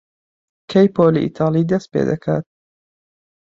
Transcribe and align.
کەی 0.71 0.87
پۆلی 0.95 1.23
ئیتاڵی 1.25 1.69
دەست 1.71 1.87
پێ 1.93 2.01
دەکات؟ 2.09 2.45